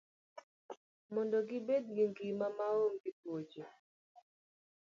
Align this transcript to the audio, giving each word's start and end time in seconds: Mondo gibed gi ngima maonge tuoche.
Mondo 1.13 1.37
gibed 1.49 1.85
gi 1.95 2.03
ngima 2.09 2.47
maonge 2.57 3.09
tuoche. 3.19 3.63